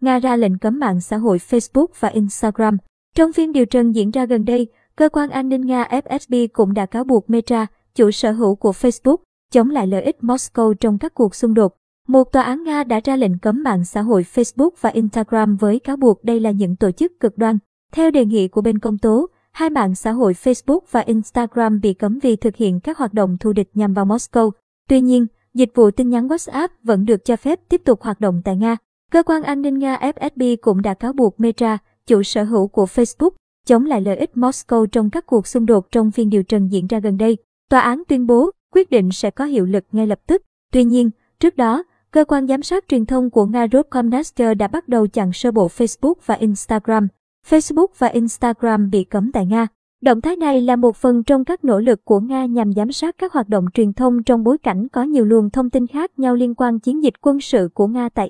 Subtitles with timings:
[0.00, 2.76] Nga ra lệnh cấm mạng xã hội Facebook và Instagram.
[3.16, 6.74] Trong phiên điều trần diễn ra gần đây, cơ quan an ninh Nga FSB cũng
[6.74, 9.16] đã cáo buộc Meta, chủ sở hữu của Facebook,
[9.52, 11.76] chống lại lợi ích Moscow trong các cuộc xung đột.
[12.08, 15.78] Một tòa án Nga đã ra lệnh cấm mạng xã hội Facebook và Instagram với
[15.78, 17.58] cáo buộc đây là những tổ chức cực đoan.
[17.92, 21.94] Theo đề nghị của bên công tố, hai mạng xã hội Facebook và Instagram bị
[21.94, 24.50] cấm vì thực hiện các hoạt động thù địch nhằm vào Moscow.
[24.88, 28.42] Tuy nhiên, dịch vụ tin nhắn WhatsApp vẫn được cho phép tiếp tục hoạt động
[28.44, 28.76] tại Nga.
[29.10, 32.84] Cơ quan an ninh Nga FSB cũng đã cáo buộc Meta, chủ sở hữu của
[32.84, 33.30] Facebook,
[33.66, 36.86] chống lại lợi ích Moscow trong các cuộc xung đột trong phiên điều trần diễn
[36.86, 37.36] ra gần đây.
[37.70, 40.42] Tòa án tuyên bố quyết định sẽ có hiệu lực ngay lập tức.
[40.72, 44.88] Tuy nhiên, trước đó, cơ quan giám sát truyền thông của Nga Roskomnadzor đã bắt
[44.88, 47.08] đầu chặn sơ bộ Facebook và Instagram.
[47.48, 49.66] Facebook và Instagram bị cấm tại Nga.
[50.02, 53.14] Động thái này là một phần trong các nỗ lực của Nga nhằm giám sát
[53.18, 56.34] các hoạt động truyền thông trong bối cảnh có nhiều luồng thông tin khác nhau
[56.34, 58.28] liên quan chiến dịch quân sự của Nga tại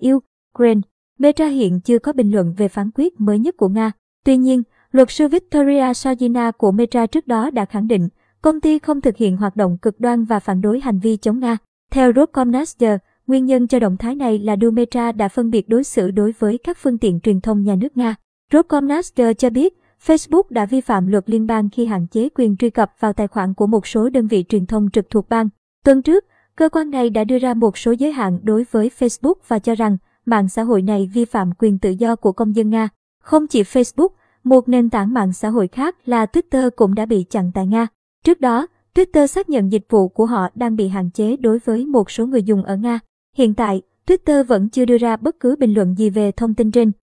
[0.54, 0.80] Ukraine.
[1.18, 3.92] Meta hiện chưa có bình luận về phán quyết mới nhất của Nga.
[4.24, 8.08] Tuy nhiên, luật sư Victoria Sajina của Meta trước đó đã khẳng định
[8.42, 11.38] công ty không thực hiện hoạt động cực đoan và phản đối hành vi chống
[11.38, 11.56] Nga.
[11.90, 16.10] Theo Roskomnadzor, nguyên nhân cho động thái này là Meta đã phân biệt đối xử
[16.10, 18.14] đối với các phương tiện truyền thông nhà nước Nga.
[18.52, 19.74] Roskomnadzor cho biết,
[20.06, 23.28] Facebook đã vi phạm luật liên bang khi hạn chế quyền truy cập vào tài
[23.28, 25.48] khoản của một số đơn vị truyền thông trực thuộc bang.
[25.84, 26.24] Tuần trước,
[26.56, 29.74] cơ quan này đã đưa ra một số giới hạn đối với Facebook và cho
[29.74, 32.88] rằng mạng xã hội này vi phạm quyền tự do của công dân Nga.
[33.22, 34.08] Không chỉ Facebook,
[34.44, 37.86] một nền tảng mạng xã hội khác là Twitter cũng đã bị chặn tại Nga.
[38.24, 41.86] Trước đó, Twitter xác nhận dịch vụ của họ đang bị hạn chế đối với
[41.86, 42.98] một số người dùng ở Nga.
[43.36, 46.70] Hiện tại, Twitter vẫn chưa đưa ra bất cứ bình luận gì về thông tin
[46.70, 46.92] trên.